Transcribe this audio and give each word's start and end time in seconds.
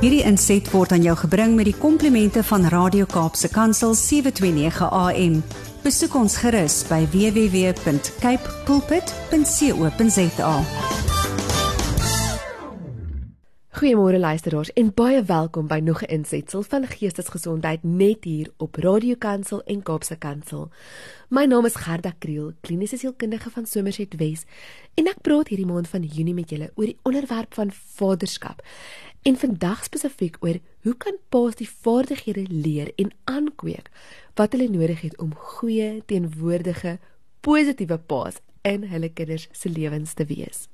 Hierdie 0.00 0.22
inset 0.24 0.64
word 0.72 0.94
aan 0.96 1.02
jou 1.04 1.12
gebring 1.26 1.58
met 1.58 1.66
die 1.68 1.76
komplimente 1.76 2.40
van 2.48 2.62
Radio 2.72 3.04
Kaapse 3.04 3.50
Kansel 3.52 3.92
729 3.92 4.86
AM. 4.88 5.34
Besoek 5.84 6.16
ons 6.16 6.38
gerus 6.40 6.78
by 6.88 7.02
www.cape 7.12 8.54
pulpit.co.za. 8.64 10.54
Goeiemôre 13.80 14.18
luisteraars 14.20 14.72
en 14.76 14.88
baie 14.92 15.20
welkom 15.24 15.68
by 15.68 15.78
nog 15.84 16.02
'n 16.02 16.12
insetsel 16.16 16.62
van 16.62 16.86
Geestesgesondheid 16.86 17.82
net 17.82 18.24
hier 18.24 18.52
op 18.56 18.76
Radio 18.76 19.14
Kansel 19.18 19.62
en 19.64 19.82
Kaapse 19.82 20.16
Kansel. 20.16 20.70
My 21.28 21.44
naam 21.44 21.64
is 21.64 21.74
Gerda 21.74 22.12
Kriel, 22.18 22.52
kliniese 22.60 22.96
sielkundige 22.96 23.50
van 23.50 23.66
Somerset 23.66 24.16
Wes, 24.16 24.44
en 24.94 25.06
ek 25.06 25.20
praat 25.20 25.48
hierdie 25.48 25.66
maand 25.66 25.88
van 25.88 26.02
Junie 26.02 26.34
met 26.34 26.50
julle 26.50 26.70
oor 26.74 26.84
die 26.84 26.98
onderwerp 27.02 27.54
van 27.54 27.70
vaderskap. 27.72 28.62
En 29.22 29.36
vandag 29.36 29.84
spesifiek 29.84 30.36
oor 30.40 30.58
hoe 30.82 30.96
kan 30.96 31.16
paas 31.28 31.58
die 31.60 31.68
vaardighede 31.68 32.46
leer 32.48 32.92
en 32.96 33.12
aankweek 33.24 33.90
wat 34.34 34.52
hulle 34.52 34.68
nodig 34.72 35.00
het 35.00 35.18
om 35.20 35.34
goeie, 35.34 36.02
teenwoordige, 36.06 36.98
positiewe 37.40 37.98
paas 37.98 38.40
in 38.62 38.86
hulle 38.88 39.12
kinders 39.12 39.48
se 39.52 39.68
lewens 39.68 40.14
te 40.16 40.24
wees. 40.24 40.68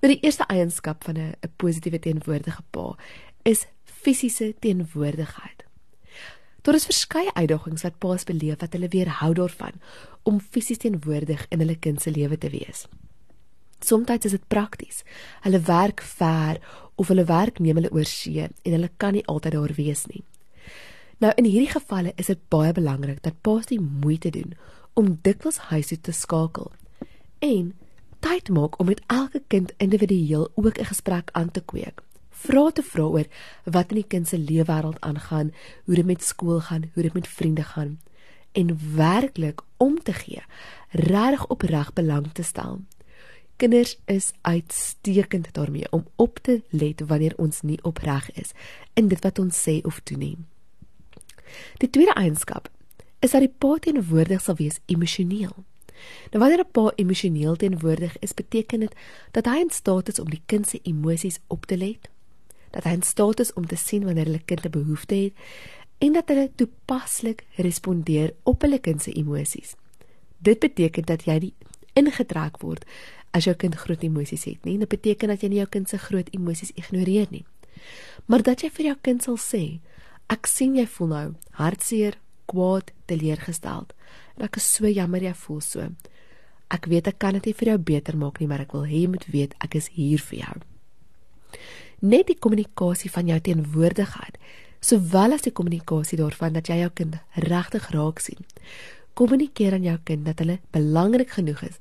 Nou 0.00 0.12
die 0.12 0.22
eerste 0.22 0.46
eienskap 0.46 1.04
van 1.04 1.18
'n 1.18 1.34
'n 1.42 1.52
positiewe 1.56 1.98
teenwoordige 1.98 2.62
pa 2.70 2.96
is 3.42 3.66
fisiese 3.84 4.54
teenwoordigheid. 4.58 5.64
Daar 6.62 6.74
is 6.74 6.84
verskeie 6.84 7.34
uitdagings 7.34 7.82
wat 7.82 7.98
paas 7.98 8.24
beleef 8.24 8.60
wat 8.60 8.72
hulle 8.72 8.88
weerhou 8.88 9.34
daarvan 9.34 9.72
om 10.22 10.40
fisies 10.40 10.78
teenwoordig 10.78 11.46
in 11.48 11.58
hulle 11.58 11.78
kind 11.78 12.02
se 12.02 12.10
lewe 12.10 12.38
te 12.38 12.50
wees. 12.50 12.86
Somstyds 13.84 14.24
is 14.24 14.34
dit 14.36 14.48
prakties. 14.48 15.04
Hulle 15.40 15.60
werk 15.60 16.00
ver 16.00 16.60
of 16.94 17.08
hulle 17.08 17.24
werk 17.24 17.58
neem 17.58 17.78
hulle 17.78 17.92
oor 17.94 18.08
see 18.08 18.42
en 18.42 18.72
hulle 18.74 18.90
kan 18.96 19.14
nie 19.14 19.26
altyd 19.26 19.52
daar 19.54 19.74
wees 19.76 20.06
nie. 20.06 20.24
Nou 21.18 21.32
in 21.36 21.46
hierdie 21.46 21.70
gevalle 21.70 22.12
is 22.16 22.30
dit 22.30 22.40
baie 22.50 22.72
belangrik 22.72 23.22
dat 23.22 23.40
paas 23.42 23.70
die 23.70 23.80
moeite 23.80 24.30
doen 24.30 24.54
om 24.98 25.18
dikwels 25.22 25.58
huis 25.70 25.90
toe 25.92 26.00
te 26.00 26.14
skakel 26.14 26.72
en 27.44 27.72
tyd 28.22 28.50
maak 28.54 28.78
om 28.78 28.90
met 28.90 29.02
elke 29.06 29.42
kind 29.46 29.72
individueel 29.78 30.50
ook 30.54 30.78
'n 30.78 30.90
gesprek 30.90 31.30
aan 31.32 31.50
te 31.50 31.60
kweek. 31.60 32.02
Vra 32.30 32.70
te 32.70 32.82
vra 32.82 33.02
oor 33.02 33.26
wat 33.64 33.90
in 33.90 34.00
die 34.02 34.06
kind 34.08 34.28
se 34.28 34.38
leefwêreld 34.38 35.00
aangaan, 35.00 35.52
hoe 35.84 35.94
dit 35.94 36.06
met 36.06 36.22
skool 36.22 36.60
gaan, 36.60 36.90
hoe 36.94 37.02
dit 37.02 37.14
met 37.14 37.28
vriende 37.28 37.62
gaan 37.62 37.98
en 38.52 38.94
werklik 38.94 39.60
om 39.76 40.02
te 40.02 40.12
gee, 40.12 40.42
reg 40.90 41.46
opreg 41.46 41.92
belang 41.92 42.32
te 42.32 42.42
stel. 42.42 42.80
Kinders 43.58 43.98
is 44.04 44.30
uitstekend 44.40 45.52
daarmee 45.52 45.92
om 45.92 46.06
op 46.16 46.38
te 46.42 46.62
let 46.70 47.00
wanneer 47.06 47.34
ons 47.36 47.60
nie 47.60 47.78
opreg 47.82 48.30
is 48.32 48.52
in 48.94 49.08
dit 49.08 49.22
wat 49.24 49.38
ons 49.38 49.62
sê 49.68 49.80
of 49.82 49.98
doen 50.06 50.18
nie. 50.18 50.36
Die 51.82 51.90
tweede 51.90 52.14
eienskap 52.14 52.68
is 53.18 53.34
dat 53.34 53.42
die 53.42 53.50
pa 53.50 53.72
teenwoordig 53.82 54.44
sal 54.44 54.54
wees 54.60 54.78
emosioneel. 54.86 55.56
Nou 56.30 56.38
wanneer 56.42 56.62
'n 56.62 56.70
pa 56.70 56.92
emosioneel 56.94 57.56
teenwoordig 57.56 58.18
is, 58.18 58.34
beteken 58.34 58.80
dit 58.80 58.94
dat 59.30 59.46
hy 59.46 59.58
in 59.58 59.70
staat 59.70 60.08
is 60.08 60.18
om 60.18 60.30
die 60.30 60.42
kind 60.46 60.68
se 60.68 60.78
emosies 60.82 61.38
op 61.46 61.66
te 61.66 61.76
let, 61.76 62.08
dat 62.70 62.84
hy 62.84 62.90
in 62.90 63.02
staat 63.02 63.40
is 63.40 63.52
om 63.52 63.66
te 63.66 63.76
sien 63.76 64.04
wanneer 64.04 64.24
hulle 64.24 64.44
kind 64.44 64.64
'n 64.64 64.70
behoefte 64.70 65.14
het 65.14 65.32
en 65.98 66.12
dat 66.12 66.28
hulle 66.28 66.50
toepaslik 66.54 67.46
respondeer 67.56 68.34
op 68.42 68.62
hulle 68.62 68.78
kind 68.78 69.02
se 69.02 69.12
emosies. 69.12 69.74
Dit 70.38 70.58
beteken 70.58 71.02
dat 71.02 71.24
jy 71.24 71.38
nie 71.38 71.54
ingetrek 71.92 72.60
word 72.62 72.84
as 73.36 73.48
jou 73.48 73.54
kind 73.58 73.76
groot 73.76 74.02
emosies 74.02 74.46
het 74.48 74.64
nie. 74.64 74.78
Dit 74.80 74.88
beteken 74.88 75.32
dat 75.32 75.42
jy 75.42 75.52
nie 75.52 75.60
jou 75.62 75.68
kind 75.70 75.88
se 75.88 75.98
groot 76.00 76.28
emosies 76.34 76.72
ignoreer 76.76 77.28
nie. 77.30 77.44
Maar 78.26 78.44
dat 78.46 78.64
jy 78.64 78.70
vir 78.74 78.90
jou 78.90 78.96
kind 79.08 79.24
sal 79.24 79.38
sê, 79.40 79.62
ek 80.32 80.48
sien 80.50 80.76
jy 80.76 80.86
voel 80.96 81.12
nou 81.12 81.26
hartseer, 81.60 82.18
kwaad, 82.48 82.92
teleurgesteld. 83.10 83.92
En 84.36 84.46
ek 84.48 84.58
is 84.60 84.68
so 84.68 84.88
jammer 84.88 85.24
jy 85.24 85.34
voel 85.44 85.60
so. 85.64 85.90
Ek 86.72 86.88
weet 86.90 87.08
ek 87.08 87.20
kan 87.22 87.36
dit 87.38 87.48
nie 87.48 87.56
vir 87.56 87.72
jou 87.72 87.78
beter 87.92 88.16
maak 88.20 88.40
nie, 88.40 88.48
maar 88.48 88.64
ek 88.64 88.74
wil 88.76 88.84
hê 88.88 89.04
jy 89.04 89.12
moet 89.12 89.24
weet 89.32 89.54
ek 89.64 89.78
is 89.80 89.88
hier 89.96 90.20
vir 90.30 90.42
jou. 90.42 90.56
Net 92.08 92.28
die 92.28 92.38
kommunikasie 92.38 93.10
van 93.10 93.30
jou 93.30 93.38
teenwoordigheid, 93.42 94.36
sowel 94.84 95.34
as 95.34 95.46
die 95.46 95.54
kommunikasie 95.54 96.20
daarvan 96.20 96.54
dat 96.54 96.68
jy 96.70 96.82
jou 96.84 96.90
kind 97.00 97.16
regtig 97.48 97.88
raak 97.94 98.20
sien. 98.22 98.44
Kommunikeer 99.18 99.74
aan 99.74 99.86
jou 99.88 99.96
kind 100.06 100.28
dat 100.28 100.44
hulle 100.44 100.60
belangrik 100.76 101.32
genoeg 101.34 101.64
is 101.66 101.80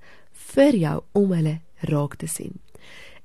vir 0.54 0.76
jou 0.76 1.02
om 1.12 1.32
hulle 1.32 1.60
raak 1.92 2.16
te 2.16 2.28
sien. 2.28 2.60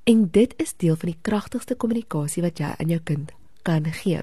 En 0.05 0.29
dit 0.31 0.55
is 0.57 0.75
deel 0.77 0.97
van 0.97 1.13
die 1.13 1.19
kragtigste 1.23 1.75
kommunikasie 1.75 2.43
wat 2.43 2.59
jy 2.59 2.75
aan 2.79 2.91
jou 2.91 3.01
kind 3.05 3.33
kan 3.63 3.87
gee. 4.03 4.23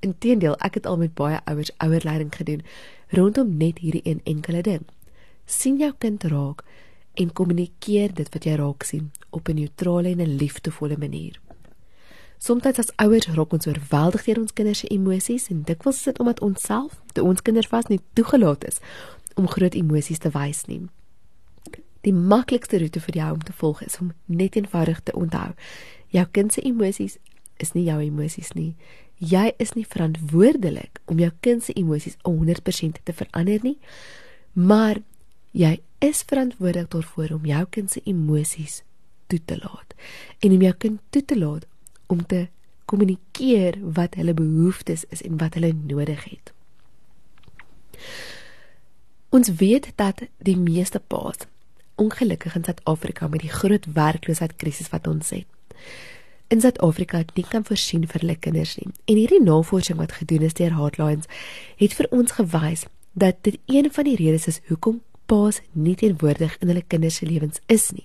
Inteendeel, 0.00 0.56
ek 0.64 0.80
het 0.80 0.86
al 0.86 0.96
met 0.96 1.14
baie 1.14 1.40
ouers 1.44 1.72
ouerleiding 1.76 2.32
gedoen 2.34 2.64
rondom 3.12 3.56
net 3.56 3.78
hierdie 3.78 4.04
een 4.04 4.20
enkele 4.24 4.62
ding. 4.62 4.86
sien 5.44 5.78
jou 5.78 5.92
kind 5.98 6.22
raak 6.24 6.62
en 7.14 7.32
kommunikeer 7.32 8.14
dit 8.14 8.28
wat 8.32 8.44
jy 8.44 8.54
raak 8.56 8.82
sien 8.82 9.10
op 9.30 9.48
'n 9.48 9.54
neutrale 9.54 10.08
en 10.08 10.20
'n 10.20 10.36
liefdevolle 10.36 10.96
manier. 10.96 11.40
Somstyds 12.38 12.78
as 12.78 12.92
ouers 12.96 13.26
raak 13.26 13.52
ons 13.52 13.66
oorweldig 13.66 14.24
deur 14.24 14.40
ons 14.40 14.52
kinders 14.52 14.78
se 14.78 14.88
emosies 14.88 15.48
en 15.48 15.62
dikwels 15.62 15.96
is 15.96 16.02
dit 16.02 16.18
omdat 16.18 16.40
ons 16.40 16.62
self, 16.62 17.00
te 17.12 17.22
ons 17.22 17.42
kinders 17.42 17.66
vas 17.66 17.86
nie 17.86 18.00
toegelaat 18.12 18.64
is 18.64 18.80
om 19.34 19.48
groot 19.48 19.74
emosies 19.74 20.18
te 20.18 20.30
wys 20.30 20.64
nie. 20.64 20.88
Die 22.02 22.12
maklikste 22.12 22.80
roete 22.82 23.00
vir 23.00 23.18
jou 23.20 23.28
om 23.36 23.42
te 23.46 23.54
volg 23.54 23.82
is 23.86 23.98
om 24.02 24.12
net 24.26 24.56
eenvoudig 24.58 25.00
te 25.02 25.14
onthou. 25.14 25.52
Jou 26.10 26.26
kind 26.34 26.52
se 26.52 26.62
emosies 26.66 27.18
is 27.62 27.72
nie 27.76 27.84
jou 27.86 28.00
emosies 28.02 28.52
nie. 28.58 28.74
Jy 29.22 29.52
is 29.62 29.74
nie 29.78 29.86
verantwoordelik 29.86 30.98
om 31.06 31.20
jou 31.22 31.30
kind 31.40 31.62
se 31.62 31.74
emosies 31.78 32.18
100% 32.26 33.04
te 33.06 33.14
verander 33.14 33.62
nie, 33.62 33.78
maar 34.52 34.98
jy 35.52 35.76
is 36.02 36.24
verantwoordelik 36.26 36.90
daarvoor 36.90 37.36
om 37.36 37.46
jou 37.46 37.62
kind 37.70 37.90
se 37.90 38.02
emosies 38.04 38.80
toe 39.30 39.38
te 39.44 39.60
laat 39.60 39.94
en 40.42 40.56
om 40.56 40.64
jou 40.66 40.72
kind 40.84 41.00
toe 41.14 41.22
te 41.24 41.38
laat 41.38 41.68
om 42.10 42.26
te 42.26 42.48
kommunikeer 42.90 43.78
wat 43.96 44.18
hulle 44.18 44.34
behoeftes 44.34 45.06
is 45.14 45.22
en 45.22 45.38
wat 45.40 45.54
hulle 45.54 45.70
nodig 45.72 46.24
het. 46.26 46.52
Ons 49.32 49.54
weet 49.62 49.92
dat 49.96 50.26
die 50.44 50.58
meeste 50.58 51.00
paas 51.00 51.46
ongelukkig 51.94 52.54
in 52.54 52.64
Suid-Afrika 52.64 53.28
met 53.28 53.40
die 53.40 53.52
groot 53.52 53.86
werkloosheidskrisis 53.94 54.88
wat 54.88 55.06
ons 55.06 55.30
het 55.30 55.46
in 56.52 56.60
Suid-Afrika 56.60 57.22
nie 57.34 57.46
kan 57.48 57.64
voorsien 57.64 58.04
vir 58.08 58.20
hulle 58.20 58.36
kinders 58.36 58.74
nie. 58.76 58.90
En 59.08 59.16
hierdie 59.16 59.40
navorsing 59.40 59.96
wat 59.96 60.12
gedoen 60.18 60.44
is 60.44 60.56
deur 60.58 60.74
Heartlines 60.76 61.30
het 61.80 61.96
vir 61.96 62.10
ons 62.12 62.36
gewys 62.36 62.84
dat 63.16 63.40
dit 63.48 63.56
een 63.72 63.88
van 63.92 64.08
die 64.08 64.18
redes 64.20 64.48
is 64.50 64.60
hoekom 64.68 65.00
paas 65.32 65.62
nie 65.72 65.96
teenwoordig 65.96 66.58
in 66.60 66.68
hulle 66.68 66.84
kinders 66.84 67.22
se 67.22 67.28
lewens 67.28 67.62
is 67.72 67.88
nie. 67.96 68.04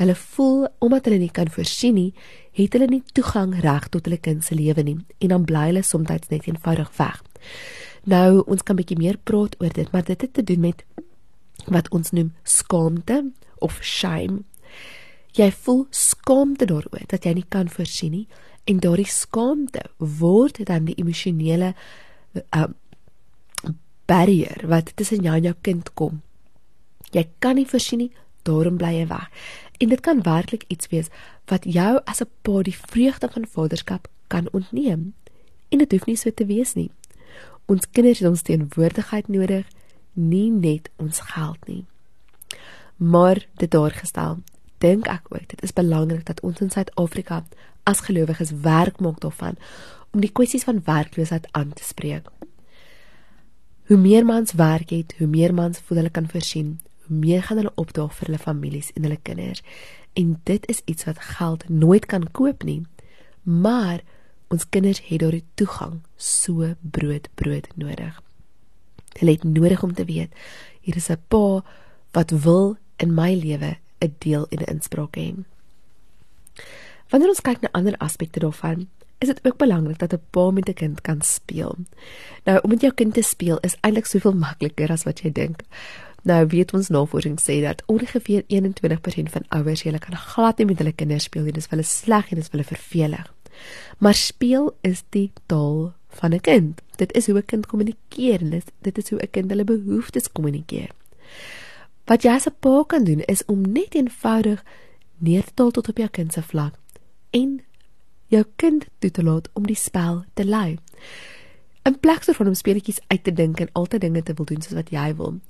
Hulle 0.00 0.16
voel 0.16 0.64
omdat 0.84 1.10
hulle 1.10 1.20
nie 1.20 1.30
kan 1.30 1.50
voorsien 1.52 1.94
nie, 1.94 2.14
het 2.56 2.72
hulle 2.72 2.88
nie 2.88 3.02
toegang 3.12 3.52
reg 3.60 3.90
tot 3.92 4.08
hulle 4.08 4.18
kind 4.18 4.44
se 4.44 4.56
lewe 4.56 4.82
nie 4.82 4.96
en 5.20 5.36
dan 5.36 5.44
bly 5.48 5.68
hulle 5.68 5.84
soms 5.84 6.08
net 6.08 6.48
eenvoudig 6.48 6.88
weg. 6.96 7.20
Nou, 8.04 8.44
ons 8.46 8.62
kan 8.62 8.76
'n 8.76 8.80
bietjie 8.80 8.98
meer 8.98 9.18
praat 9.18 9.60
oor 9.60 9.72
dit, 9.72 9.92
maar 9.92 10.04
dit 10.04 10.20
het 10.20 10.34
te 10.34 10.44
doen 10.44 10.60
met 10.60 10.84
wat 11.66 11.88
ons 11.90 12.10
noem 12.10 12.32
skaamte 12.42 13.32
of 13.58 13.78
shame 13.82 14.42
jy 15.34 15.50
voel 15.64 15.86
skaamte 15.90 16.66
daaroor 16.70 17.06
dat 17.10 17.26
jy 17.26 17.34
nie 17.40 17.48
kan 17.48 17.68
voorsien 17.68 18.14
nie 18.14 18.26
en 18.70 18.80
daardie 18.80 19.10
skaamte 19.10 19.82
word 19.98 20.60
dan 20.68 20.86
die 20.88 20.96
emosionele 21.00 21.74
uh, 22.54 22.68
barrier 24.06 24.62
wat 24.68 24.92
tussen 24.96 25.24
jou 25.24 25.34
en 25.34 25.48
jou 25.48 25.54
kind 25.64 25.90
kom. 25.96 26.20
Jy 27.12 27.26
kan 27.38 27.56
nie 27.58 27.68
voorsien 27.68 28.04
nie, 28.04 28.12
daarom 28.44 28.76
bly 28.80 28.92
jy 28.98 29.06
weg. 29.08 29.28
En 29.80 29.90
dit 29.92 30.00
kan 30.04 30.22
werklik 30.24 30.64
iets 30.68 30.90
wees 30.92 31.10
wat 31.50 31.64
jou 31.64 32.00
as 32.04 32.20
'n 32.20 32.30
pa 32.42 32.62
die 32.62 32.76
vreugde 32.76 33.28
van 33.28 33.46
vaderskap 33.46 34.08
kan 34.28 34.48
ontneem. 34.52 35.14
En 35.68 35.78
dit 35.78 35.92
hoef 35.92 36.06
nie 36.06 36.16
so 36.16 36.30
te 36.30 36.46
wees 36.46 36.74
nie. 36.74 36.90
Ons 37.66 37.86
kinders 37.90 38.18
het 38.18 38.28
ons 38.28 38.42
teenwoordigheid 38.42 39.28
nodig, 39.28 39.66
nie 40.14 40.50
net 40.50 40.90
ons 40.96 41.20
geld 41.20 41.66
nie. 41.66 41.84
Maar 42.96 43.46
dit 43.60 43.70
daar 43.70 43.90
gestel, 43.90 44.38
dink 44.78 45.08
ek 45.10 45.28
ook 45.28 45.48
dit 45.48 45.62
is 45.62 45.72
belangrik 45.72 46.24
dat 46.26 46.40
ons 46.40 46.60
in 46.60 46.70
Suid-Afrika 46.70 47.44
as 47.84 48.00
gelowiges 48.06 48.52
werk 48.64 49.00
maak 49.00 49.20
daarvan 49.20 49.58
om 50.14 50.22
die 50.22 50.32
kwessies 50.32 50.64
van 50.64 50.82
werkloosheid 50.84 51.48
aan 51.52 51.72
te 51.72 51.84
spreek. 51.84 52.30
Hoe 53.86 53.96
meer 54.00 54.24
mans 54.24 54.52
werk 54.52 54.90
het, 54.90 55.14
hoe 55.18 55.26
meer 55.26 55.54
mans 55.54 55.78
voel 55.84 55.98
hulle 56.00 56.10
kan 56.10 56.28
voorsien, 56.30 56.78
hoe 57.06 57.16
meer 57.16 57.42
gaan 57.42 57.60
hulle 57.60 57.74
opdaag 57.74 58.14
vir 58.16 58.30
hulle 58.30 58.40
families 58.40 58.92
en 58.94 59.04
hulle 59.04 59.20
kinders. 59.22 59.60
En 60.16 60.38
dit 60.48 60.68
is 60.72 60.80
iets 60.84 61.04
wat 61.04 61.20
geld 61.36 61.68
nooit 61.68 62.06
kan 62.06 62.30
koop 62.30 62.62
nie. 62.64 62.86
Maar 63.42 64.00
ons 64.48 64.68
kinders 64.68 65.02
het 65.08 65.20
daardie 65.20 65.44
toegang 65.54 65.98
so 66.16 66.70
brood 66.80 67.28
brood 67.34 67.68
nodig. 67.74 68.22
Hulle 69.18 69.30
het 69.30 69.44
nodig 69.44 69.82
om 69.82 69.94
te 69.94 70.04
weet 70.04 70.32
hier 70.84 70.96
is 70.96 71.10
'n 71.10 71.22
pa 71.28 71.64
wat 72.12 72.30
wil 72.30 72.76
in 72.96 73.14
my 73.14 73.34
lewe 73.34 73.76
'n 74.00 74.14
deel 74.18 74.46
en 74.48 74.58
'n 74.58 74.72
inspraak 74.74 75.16
hê. 75.16 75.34
Wanneer 77.08 77.28
ons 77.28 77.40
kyk 77.40 77.60
na 77.60 77.68
ander 77.72 77.96
aspekte 77.96 78.40
daarvan, 78.40 78.88
is 79.18 79.28
dit 79.28 79.40
ook 79.46 79.56
belangrik 79.56 79.98
dat 79.98 80.12
'n 80.12 80.22
pa 80.30 80.50
met 80.50 80.68
'n 80.68 80.74
kind 80.74 81.00
kan 81.00 81.22
speel. 81.22 81.76
Nou, 82.44 82.60
om 82.62 82.70
met 82.70 82.80
jou 82.80 82.92
kind 82.92 83.14
te 83.14 83.22
speel 83.22 83.58
is 83.60 83.76
eintlik 83.80 84.06
soveel 84.06 84.34
makliker 84.34 84.90
as 84.90 85.04
wat 85.04 85.20
jy 85.20 85.32
dink. 85.32 85.60
Nou 86.22 86.46
weet 86.46 86.72
ons 86.72 86.88
navorsing 86.88 87.40
sê 87.40 87.60
dat 87.60 87.82
ongeveer 87.86 88.44
21% 88.46 89.30
van 89.30 89.44
ouers 89.48 89.82
hulle 89.82 89.98
kan 89.98 90.16
glad 90.16 90.58
nie 90.58 90.66
met 90.66 90.78
hulle 90.78 90.92
kinders 90.92 91.24
speel 91.24 91.42
nie. 91.42 91.52
Dit 91.52 91.62
is 91.62 91.70
hulle 91.70 91.82
sleg 91.82 92.30
en 92.30 92.34
dit 92.34 92.44
is 92.44 92.50
hulle 92.50 92.64
vervelig. 92.64 93.32
Maar 93.98 94.14
speel 94.14 94.76
is 94.80 95.02
die 95.08 95.32
taal 95.46 95.92
van 96.08 96.32
'n 96.32 96.40
kind. 96.40 96.83
Dit 96.96 97.12
is 97.12 97.26
hoe 97.26 97.38
'n 97.38 97.44
kind 97.44 97.66
kommunikeer 97.66 98.40
en 98.40 98.62
dit 98.80 98.98
is 98.98 99.10
hoe 99.10 99.20
'n 99.22 99.30
kind 99.30 99.50
hulle 99.50 99.64
behoeftes 99.64 100.32
kommunikeer. 100.32 100.90
Wat 102.04 102.22
jy 102.22 102.30
as 102.30 102.46
'n 102.46 102.56
pa 102.60 102.84
kan 102.86 103.04
doen 103.04 103.20
is 103.20 103.44
om 103.44 103.72
net 103.72 103.94
eenvoudig 103.94 104.64
neer 105.18 105.44
te 105.44 105.52
daal 105.54 105.70
tot 105.70 105.88
op 105.88 105.96
jou 105.96 106.08
kind 106.08 106.32
se 106.32 106.42
vlak 106.42 106.74
en 107.30 107.60
jou 108.26 108.44
kind 108.56 108.86
toe 108.98 109.10
te 109.10 109.22
laat 109.22 109.48
om 109.52 109.66
die 109.66 109.76
spel 109.76 110.24
te 110.34 110.44
lei. 110.44 110.78
In 111.82 111.98
plaas 112.00 112.26
daarvan 112.26 112.46
om 112.46 112.54
speletjies 112.54 113.00
uit 113.06 113.24
te 113.24 113.32
dink 113.32 113.60
en 113.60 113.72
altyd 113.72 114.00
dinge 114.00 114.22
te 114.22 114.34
wil 114.34 114.44
doen 114.44 114.62
soos 114.62 114.78
wat 114.78 114.90
jy 114.90 115.14
wil, 115.16 115.40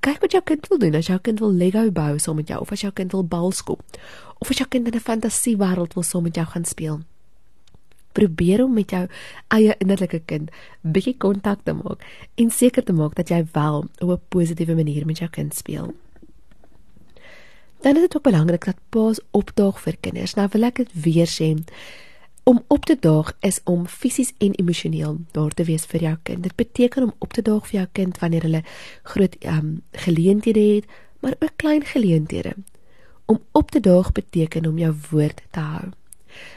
kyk 0.00 0.20
wat 0.20 0.32
jou 0.32 0.42
kind 0.42 0.68
wil 0.68 0.78
doen. 0.78 0.94
As 0.94 1.06
jou 1.06 1.18
kind 1.18 1.40
wil 1.40 1.52
Lego 1.52 1.90
bou 1.94 2.18
saam 2.18 2.36
met 2.36 2.48
jou 2.48 2.60
of 2.60 2.72
as 2.72 2.84
jou 2.84 2.92
kind 2.92 3.12
wil 3.12 3.24
bal 3.24 3.52
skop 3.52 3.82
of 4.38 4.50
as 4.50 4.60
jou 4.60 4.68
kind 4.68 4.86
in 4.86 4.94
'n 4.94 5.00
fantasiewêreld 5.00 5.94
wil 5.94 6.02
saam 6.02 6.22
met 6.22 6.34
jou 6.34 6.46
gaan 6.46 6.64
speel. 6.64 7.00
Probeer 8.14 8.62
om 8.64 8.74
met 8.74 8.90
jou 8.94 9.02
eie 9.56 9.74
innerlike 9.82 10.22
kind 10.30 10.54
bietjie 10.80 11.16
kontak 11.18 11.64
te 11.66 11.74
maak 11.74 12.04
en 12.38 12.50
seker 12.50 12.86
te 12.86 12.94
maak 12.94 13.18
dat 13.18 13.28
jy 13.34 13.42
wel 13.52 13.84
op 13.98 14.10
'n 14.10 14.20
positiewe 14.28 14.74
manier 14.74 15.06
met 15.06 15.18
jou 15.18 15.30
kind 15.30 15.54
speel. 15.54 15.94
Dan 17.84 17.96
is 17.96 18.00
dit 18.00 18.16
ook 18.16 18.22
belangrik 18.22 18.64
dat 18.64 18.76
paas 18.88 19.20
opdaag 19.30 19.80
vir 19.80 19.96
kinders. 20.00 20.34
Nou 20.34 20.48
wil 20.52 20.62
ek 20.62 20.76
dit 20.76 20.92
weer 21.04 21.28
sê. 21.28 21.50
Om 22.42 22.62
op 22.66 22.84
te 22.84 22.96
daag 23.00 23.32
is 23.40 23.60
om 23.64 23.86
fisies 23.86 24.32
en 24.38 24.54
emosioneel 24.54 25.18
daar 25.30 25.50
te 25.50 25.64
wees 25.64 25.84
vir 25.84 26.00
jou 26.00 26.16
kind. 26.22 26.42
Dit 26.42 26.56
beteken 26.56 27.02
om 27.02 27.12
op 27.18 27.32
te 27.32 27.42
daag 27.42 27.66
vir 27.66 27.78
jou 27.78 27.88
kind 27.92 28.18
wanneer 28.18 28.42
hulle 28.42 28.62
groot 29.02 29.36
um, 29.44 29.82
geleenthede 29.92 30.60
het, 30.60 30.84
maar 31.20 31.36
ook 31.38 31.52
klein 31.56 31.84
geleenthede. 31.84 32.54
Om 33.26 33.42
op 33.52 33.70
te 33.70 33.80
daag 33.80 34.12
beteken 34.12 34.66
om 34.66 34.78
jou 34.78 34.94
woord 35.10 35.42
te 35.50 35.60
hou. 35.60 35.92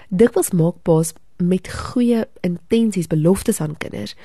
Dikwels 0.07 0.51
maak 0.51 0.79
paas 0.81 1.13
met 1.37 1.69
goeie 1.69 2.27
intensies 2.41 3.07
beloftes 3.07 3.61
aan 3.61 3.77
kinders 3.77 4.15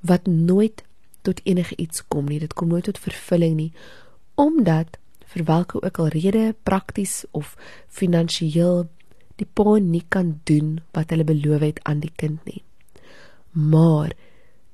wat 0.00 0.26
nooit 0.26 0.82
tot 1.22 1.40
enige 1.44 1.76
iets 1.76 2.04
kom 2.08 2.28
nie. 2.28 2.38
Dit 2.38 2.54
kom 2.54 2.68
nooit 2.68 2.84
tot 2.84 2.98
vervulling 2.98 3.56
nie 3.56 3.72
omdat 4.38 4.98
vir 5.32 5.44
watter 5.44 5.82
ook 5.82 5.98
al 5.98 6.12
rede 6.14 6.54
prakties 6.62 7.24
of 7.30 7.56
finansiëel 7.88 8.86
die 9.38 9.48
pa 9.54 9.76
nie 9.82 10.04
kan 10.08 10.36
doen 10.50 10.78
wat 10.96 11.10
hulle 11.10 11.26
beloof 11.26 11.64
het 11.64 11.80
aan 11.82 12.00
die 12.00 12.12
kind 12.16 12.44
nie. 12.46 12.62
Maar 13.52 14.14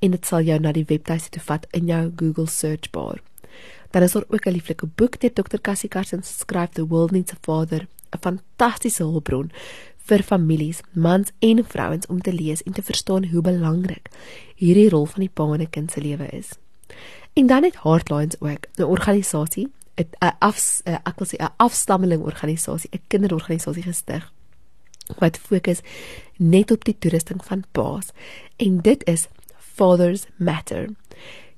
en 0.00 0.10
dit 0.10 0.26
sal 0.26 0.40
jou 0.40 0.58
na 0.58 0.72
die 0.72 0.88
webtuiste 0.88 1.30
toe 1.30 1.42
vat 1.42 1.66
in 1.72 1.86
jou 1.86 2.12
Google 2.16 2.46
search 2.46 2.90
bar. 2.90 3.20
Dan 3.90 4.02
is 4.02 4.12
daar 4.12 4.24
ook 4.28 4.46
'n 4.46 4.50
lieflike 4.50 4.86
boek 4.86 5.20
deur 5.20 5.32
Dr. 5.32 5.60
Cassie 5.60 5.88
Carson 5.88 6.22
geskryf 6.22 6.70
The 6.70 6.86
World 6.86 7.10
Needs 7.10 7.32
a 7.32 7.36
Father, 7.40 7.86
'n 8.10 8.18
fantastiese 8.20 9.02
hulpbron 9.02 9.50
vir 9.96 10.22
families, 10.22 10.80
mans 10.92 11.30
en 11.38 11.64
vrouens 11.64 12.06
om 12.06 12.20
te 12.20 12.32
lees 12.32 12.62
en 12.62 12.72
te 12.72 12.82
verstaan 12.82 13.26
hoe 13.26 13.42
belangrik 13.42 14.08
hierdie 14.54 14.88
rol 14.88 15.06
van 15.06 15.20
die 15.20 15.30
pa 15.34 15.44
in 15.54 15.60
'n 15.60 15.70
kind 15.70 15.90
se 15.92 16.00
lewe 16.00 16.26
is. 16.26 16.48
En 17.32 17.46
dan 17.46 17.62
het 17.62 17.82
Heartlines 17.82 18.40
ook 18.40 18.66
'n 18.76 18.82
organisasie, 18.82 19.68
'n 19.96 20.36
af 20.38 20.82
ek 20.84 21.18
wil 21.18 21.26
sê 21.26 21.36
'n 21.42 21.54
afstammeling 21.56 22.22
organisasie, 22.22 22.90
'n 22.92 23.02
kinderorganisasie 23.08 23.82
gestig 23.82 24.32
wat 25.16 25.38
fokus 25.38 25.80
net 26.36 26.70
op 26.70 26.84
die 26.84 26.96
toerusting 26.98 27.44
van 27.44 27.64
paas 27.72 28.12
en 28.56 28.80
dit 28.80 29.06
is 29.06 29.28
Fathers 29.56 30.26
Matter. 30.36 30.88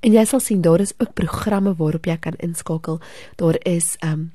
En 0.00 0.16
jy 0.16 0.24
sal 0.24 0.40
sien 0.40 0.64
daar 0.64 0.80
is 0.80 0.96
ook 0.96 1.12
programme 1.14 1.76
waarop 1.76 2.08
jy 2.08 2.16
kan 2.16 2.40
inskakel. 2.40 2.96
Daar 3.36 3.60
is 3.68 4.00
um 4.00 4.32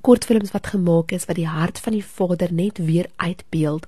kortfilms 0.00 0.54
wat 0.54 0.70
gemaak 0.70 1.10
is 1.12 1.26
wat 1.26 1.36
die 1.36 1.50
hart 1.50 1.80
van 1.82 1.92
die 1.92 2.04
Vader 2.04 2.52
net 2.54 2.78
weer 2.78 3.06
uitbeeld. 3.16 3.86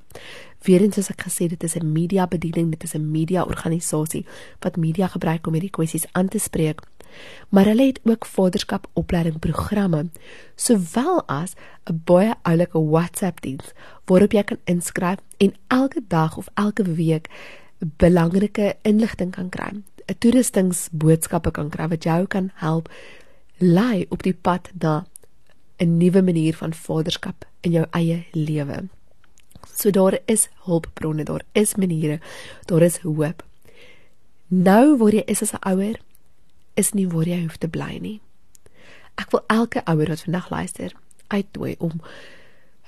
Weerens 0.66 0.94
soos 0.94 1.10
ek 1.10 1.26
gesê 1.26 1.48
dit 1.48 1.62
is 1.62 1.76
'n 1.76 1.92
media 1.92 2.26
bediening, 2.26 2.70
dit 2.70 2.84
is 2.84 2.94
'n 2.94 3.10
media 3.10 3.42
organisasie 3.42 4.26
wat 4.60 4.76
media 4.76 5.06
gebruik 5.06 5.46
om 5.46 5.52
hierdie 5.52 5.70
kwessies 5.70 6.06
aan 6.12 6.28
te 6.28 6.38
spreek. 6.38 6.80
Maar 7.48 7.64
hulle 7.64 7.86
het 7.86 8.00
ook 8.04 8.26
vaderskap 8.26 8.86
opleiding 8.92 9.38
programme 9.38 10.10
sowel 10.56 11.22
as 11.26 11.54
'n 11.90 12.00
baie 12.04 12.34
oulike 12.42 12.78
WhatsApp 12.78 13.40
diens 13.40 13.72
waarop 14.04 14.32
jy 14.32 14.42
kan 14.42 14.58
inskryf 14.64 15.18
en 15.36 15.54
elke 15.66 16.02
dag 16.08 16.36
of 16.36 16.48
elke 16.54 16.82
week 16.82 17.28
belangrike 17.78 18.76
inligting 18.82 19.30
kan 19.30 19.48
kry. 19.48 19.70
'n 20.06 20.18
Toeristingsboodskappe 20.18 21.50
kan 21.50 21.70
kry 21.70 21.88
wat 21.88 22.04
jou 22.04 22.26
kan 22.26 22.50
help 22.54 22.90
lei 23.58 24.06
op 24.08 24.22
die 24.22 24.34
pad 24.34 24.70
na 24.78 25.04
'n 25.78 25.96
nuwe 25.96 26.22
manier 26.22 26.54
van 26.56 26.74
vaderskap 26.74 27.44
in 27.60 27.72
jou 27.72 27.86
eie 27.90 28.26
lewe. 28.32 28.88
So 29.74 29.90
daar 29.90 30.18
is 30.24 30.48
hulpbronne, 30.64 31.24
daar 31.24 31.42
is 31.52 31.74
maniere, 31.74 32.20
daar 32.64 32.82
is 32.82 32.98
hoop. 32.98 33.44
Nou 34.46 34.96
waar 34.96 35.14
jy 35.14 35.22
is 35.26 35.42
as 35.42 35.52
'n 35.52 35.68
ouer, 35.70 35.96
is 36.74 36.92
nie 36.92 37.08
waar 37.08 37.28
jy 37.28 37.42
hoef 37.44 37.58
te 37.60 37.68
bly 37.68 37.98
nie. 38.00 38.18
Ek 39.20 39.32
wil 39.34 39.44
elke 39.52 39.82
ouer 39.84 40.08
wat 40.08 40.24
vandag 40.24 40.48
luister 40.50 40.94
uitnooi 41.32 41.74
om 41.78 42.00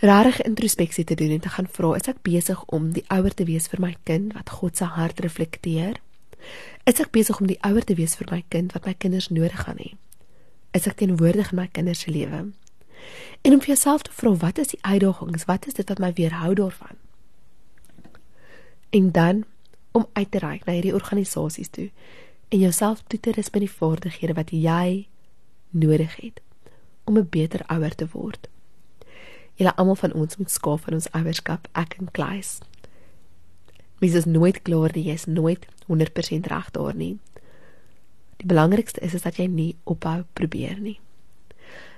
regtig 0.04 0.42
introspeksie 0.44 1.04
te 1.04 1.14
doen 1.14 1.30
en 1.30 1.40
te 1.40 1.52
gaan 1.52 1.68
vra, 1.70 1.94
is 1.96 2.08
ek 2.10 2.22
besig 2.26 2.60
om 2.72 2.90
die 2.96 3.04
ouer 3.12 3.34
te 3.34 3.46
wees 3.48 3.68
vir 3.72 3.80
my 3.80 3.94
kind 4.08 4.34
wat 4.36 4.50
God 4.58 4.76
se 4.76 4.88
hart 4.96 5.20
reflekteer? 5.24 6.00
Is 6.84 7.00
ek 7.00 7.12
besig 7.14 7.40
om 7.40 7.48
die 7.48 7.60
ouer 7.64 7.84
te 7.84 7.96
wees 7.96 8.16
vir 8.20 8.28
my 8.32 8.42
kind 8.52 8.74
wat 8.76 8.88
my 8.88 8.94
kinders 8.98 9.30
nodig 9.32 9.56
gaan 9.64 9.80
hê? 9.80 9.94
Is 10.76 10.88
ek 10.90 10.98
teenwoordig 11.00 11.52
in 11.54 11.60
my 11.62 11.68
kinders 11.72 12.04
se 12.04 12.12
lewe? 12.12 12.50
En 13.44 13.52
om 13.52 13.60
vir 13.60 13.74
jouself 13.74 14.04
te 14.04 14.12
vra, 14.16 14.34
wat 14.42 14.58
is 14.58 14.72
die 14.72 14.82
uitdagings? 14.82 15.44
Wat 15.48 15.66
is 15.68 15.76
dit 15.76 15.88
wat 15.88 16.00
my 16.00 16.12
weerhou 16.16 16.54
daarvan? 16.58 17.00
En 18.90 19.10
dan 19.12 19.44
om 19.92 20.06
uit 20.12 20.30
te 20.30 20.38
reik 20.38 20.64
na 20.64 20.74
hierdie 20.74 20.94
organisasies 20.94 21.70
toe 21.70 21.90
en 22.48 22.58
jouself 22.58 23.02
toe 23.06 23.20
te 23.20 23.32
rus 23.32 23.50
met 23.50 23.64
die 23.64 23.70
vaardighede 23.70 24.34
wat 24.34 24.50
jy 24.50 25.06
nodig 25.70 26.16
het 26.16 26.40
om 27.04 27.18
'n 27.18 27.28
beter 27.30 27.62
ouer 27.66 27.94
te 27.94 28.08
word. 28.12 28.48
Julle 29.54 29.76
almal 29.76 29.94
van 29.94 30.12
ons 30.12 30.36
moet 30.36 30.50
skaaf 30.50 30.80
van 30.80 30.94
ons 30.94 31.10
ouerskap, 31.10 31.68
ek 31.72 31.94
en 31.98 32.10
Klaas. 32.10 32.58
Mens 33.98 34.14
is 34.14 34.24
nooit 34.24 34.62
klaar 34.62 34.90
nie, 34.94 35.04
jy 35.04 35.12
is 35.12 35.26
nooit 35.26 35.66
100% 35.86 36.46
reg 36.46 36.70
daar 36.70 36.94
nie. 36.94 37.18
Die 38.36 38.46
belangrikste 38.46 39.00
is 39.00 39.14
is 39.14 39.22
dat 39.22 39.36
jy 39.36 39.46
nie 39.46 39.76
ophou 39.84 40.24
probeer 40.32 40.80
nie. 40.80 40.98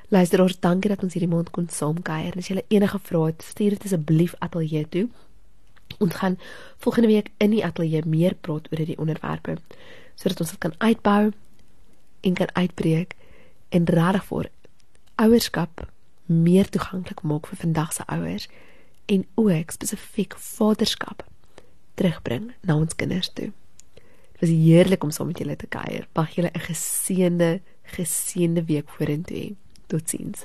Luister 0.09 0.43
ons 0.43 0.61
dankie 0.61 0.93
dat 0.93 1.03
ons 1.03 1.17
hierdie 1.17 1.31
maand 1.31 1.51
kon 1.51 1.69
saamkuier. 1.69 2.37
As 2.37 2.49
jy 2.49 2.63
enige 2.69 2.99
vrae 2.99 3.27
het, 3.27 3.43
stuur 3.43 3.71
dit 3.71 3.85
asseblief 3.85 4.35
ateljee 4.39 4.87
toe. 4.89 5.09
Ons 5.99 6.15
gaan 6.15 6.39
volgende 6.79 7.09
week 7.09 7.33
in 7.39 7.51
die 7.51 7.65
ateljee 7.65 8.05
meer 8.07 8.35
praat 8.35 8.69
oor 8.71 8.79
hierdie 8.79 8.99
onderwerpe 9.03 9.57
sodat 10.17 10.41
ons 10.41 10.51
dit 10.51 10.61
kan 10.61 10.75
uitbou 10.79 11.33
en 12.21 12.35
kan 12.35 12.53
uitbreek 12.57 13.15
en 13.69 13.85
regtig 13.85 14.25
vir 14.31 14.51
ouerskap 15.17 15.87
meer 16.27 16.69
toeganklik 16.69 17.23
maak 17.23 17.47
vir 17.47 17.61
vandag 17.63 17.93
se 17.93 18.05
ouers 18.11 18.49
en 19.07 19.23
ook 19.35 19.71
spesifiek 19.71 20.35
vaderskap 20.39 21.23
terugbring 21.97 22.51
na 22.67 22.77
ons 22.77 22.97
kinders 22.99 23.31
toe. 23.33 23.53
Dit 24.37 24.41
was 24.41 24.53
heerlik 24.53 25.05
om 25.05 25.11
saam 25.15 25.31
met 25.31 25.39
julle 25.41 25.57
te 25.57 25.71
kuier. 25.71 26.09
Mag 26.13 26.35
julle 26.35 26.51
'n 26.53 26.67
geseënde, 26.69 27.61
geseënde 27.83 28.65
week 28.65 28.89
vorentoe 28.89 29.37
hê. 29.37 29.55
Totsiens. 29.87 30.45